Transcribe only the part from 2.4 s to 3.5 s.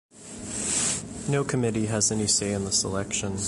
in the selection.